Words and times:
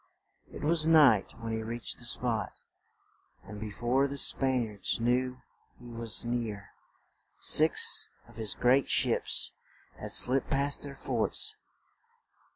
It 0.51 0.63
was 0.63 0.87
night 0.87 1.35
when 1.39 1.53
he 1.53 1.61
reached 1.61 1.99
the 1.99 2.05
spot, 2.05 2.53
and 3.43 3.59
be 3.59 3.69
fore 3.69 4.07
the 4.07 4.17
Span 4.17 4.65
iards 4.65 4.99
knew 4.99 5.43
he 5.79 5.85
was 5.85 6.25
near, 6.25 6.71
six 7.37 8.09
of 8.27 8.37
his 8.37 8.55
great 8.55 8.89
ships 8.89 9.53
had 9.99 10.11
slipped 10.11 10.49
past 10.49 10.81
their 10.81 10.95
forts. 10.95 11.55